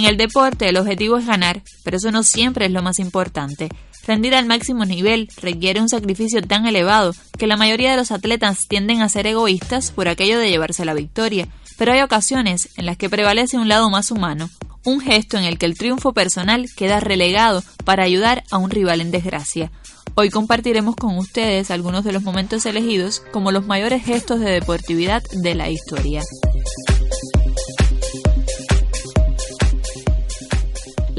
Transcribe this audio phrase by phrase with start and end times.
[0.00, 3.68] En el deporte el objetivo es ganar, pero eso no siempre es lo más importante.
[4.06, 8.60] Rendir al máximo nivel requiere un sacrificio tan elevado que la mayoría de los atletas
[8.66, 12.96] tienden a ser egoístas por aquello de llevarse la victoria, pero hay ocasiones en las
[12.96, 14.48] que prevalece un lado más humano,
[14.86, 19.02] un gesto en el que el triunfo personal queda relegado para ayudar a un rival
[19.02, 19.70] en desgracia.
[20.14, 25.22] Hoy compartiremos con ustedes algunos de los momentos elegidos como los mayores gestos de deportividad
[25.30, 26.22] de la historia.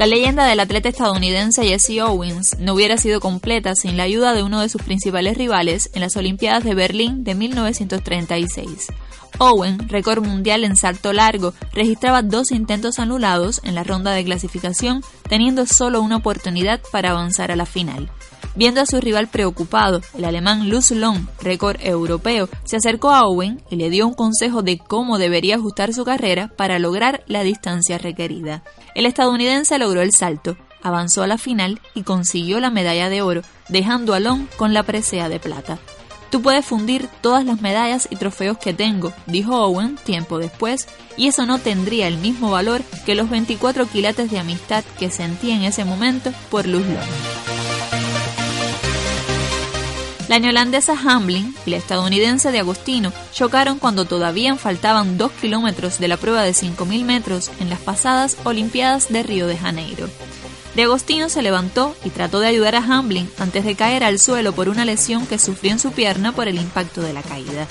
[0.02, 4.42] La leyenda del atleta estadounidense Jesse Owens no hubiera sido completa sin la ayuda de
[4.42, 8.88] uno de sus principales rivales en las Olimpiadas de Berlín de 1936.
[9.38, 15.04] Owen, récord mundial en salto largo, registraba dos intentos anulados en la ronda de clasificación,
[15.28, 18.10] teniendo solo una oportunidad para avanzar a la final.
[18.54, 23.62] Viendo a su rival preocupado, el alemán Lutz Long, récord europeo, se acercó a Owen
[23.70, 27.96] y le dio un consejo de cómo debería ajustar su carrera para lograr la distancia
[27.96, 28.62] requerida.
[28.94, 33.42] El estadounidense logró el salto, avanzó a la final y consiguió la medalla de oro,
[33.70, 35.78] dejando a Long con la presea de plata.
[36.30, 41.28] Tú puedes fundir todas las medallas y trofeos que tengo, dijo Owen tiempo después, y
[41.28, 45.62] eso no tendría el mismo valor que los 24 quilates de amistad que sentí en
[45.62, 47.31] ese momento por Luz Long.
[50.32, 56.08] La neolandesa Hamlin y la estadounidense de Agostino chocaron cuando todavía faltaban dos kilómetros de
[56.08, 60.08] la prueba de 5.000 metros en las pasadas Olimpiadas de Río de Janeiro.
[60.74, 64.54] De Agostino se levantó y trató de ayudar a Hamlin antes de caer al suelo
[64.54, 67.66] por una lesión que sufrió en su pierna por el impacto de la caída.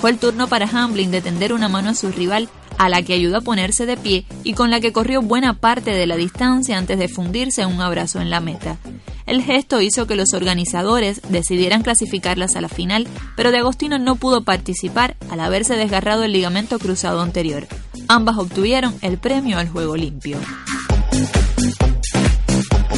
[0.00, 3.12] Fue el turno para Hamlin de tender una mano a su rival, a la que
[3.12, 6.78] ayudó a ponerse de pie y con la que corrió buena parte de la distancia
[6.78, 8.78] antes de fundirse en un abrazo en la meta.
[9.26, 14.16] El gesto hizo que los organizadores decidieran clasificarlas a la final, pero De Agostino no
[14.16, 17.66] pudo participar al haberse desgarrado el ligamento cruzado anterior.
[18.08, 20.38] Ambas obtuvieron el premio al juego limpio.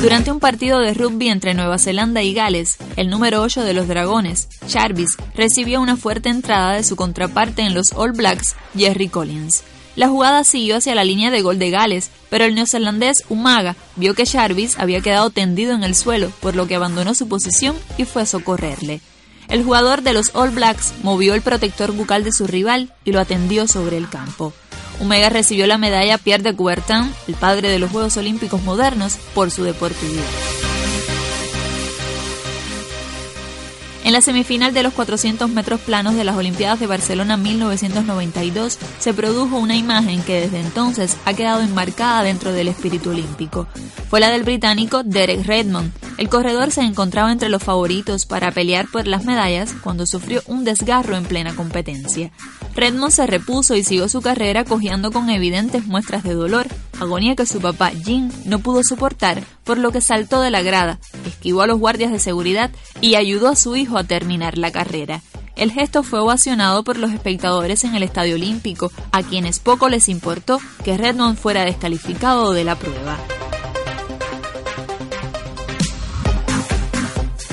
[0.00, 3.88] Durante un partido de rugby entre Nueva Zelanda y Gales, el número 8 de los
[3.88, 9.64] Dragones, Jarvis, recibió una fuerte entrada de su contraparte en los All Blacks, Jerry Collins.
[9.98, 14.14] La jugada siguió hacia la línea de gol de Gales, pero el neozelandés Umaga vio
[14.14, 18.04] que Jarvis había quedado tendido en el suelo, por lo que abandonó su posición y
[18.04, 19.00] fue a socorrerle.
[19.48, 23.18] El jugador de los All Blacks movió el protector bucal de su rival y lo
[23.18, 24.52] atendió sobre el campo.
[25.00, 29.50] Umaga recibió la medalla Pierre de Coubertin, el padre de los Juegos Olímpicos modernos, por
[29.50, 30.47] su deportividad.
[34.08, 39.12] En la semifinal de los 400 metros planos de las Olimpiadas de Barcelona 1992 se
[39.12, 43.66] produjo una imagen que desde entonces ha quedado enmarcada dentro del espíritu olímpico.
[44.08, 45.92] Fue la del británico Derek Redmond.
[46.16, 50.64] El corredor se encontraba entre los favoritos para pelear por las medallas cuando sufrió un
[50.64, 52.30] desgarro en plena competencia.
[52.74, 56.66] Redmond se repuso y siguió su carrera cojeando con evidentes muestras de dolor,
[57.00, 60.98] agonía que su papá Jim no pudo soportar, por lo que saltó de la grada,
[61.26, 62.70] esquivó a los guardias de seguridad
[63.00, 65.22] y ayudó a su hijo a terminar la carrera.
[65.56, 70.08] El gesto fue ovacionado por los espectadores en el Estadio Olímpico, a quienes poco les
[70.08, 73.18] importó que Redmond fuera descalificado de la prueba.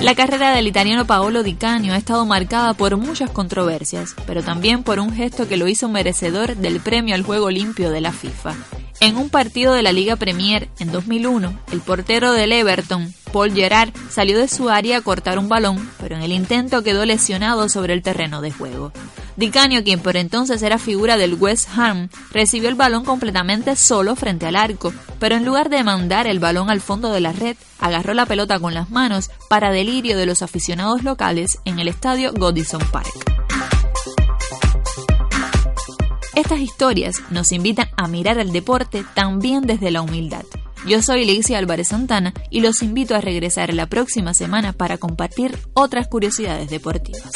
[0.06, 4.84] La carrera del italiano Paolo Di Canio ha estado marcada por muchas controversias, pero también
[4.84, 8.54] por un gesto que lo hizo merecedor del premio al juego limpio de la FIFA.
[9.02, 13.94] En un partido de la Liga Premier en 2001, el portero del Everton, Paul Gerard,
[14.10, 17.94] salió de su área a cortar un balón, pero en el intento quedó lesionado sobre
[17.94, 18.94] el terreno de juego.
[19.36, 24.46] Dicanio, quien por entonces era figura del West Ham, recibió el balón completamente solo frente
[24.46, 28.14] al arco, pero en lugar de mandar el balón al fondo de la red, agarró
[28.14, 32.82] la pelota con las manos para delirio de los aficionados locales en el estadio Godison
[32.94, 33.35] Park.
[36.36, 40.44] Estas historias nos invitan a mirar el deporte también desde la humildad.
[40.86, 45.58] Yo soy Lexia Álvarez Santana y los invito a regresar la próxima semana para compartir
[45.74, 47.32] otras curiosidades deportivas.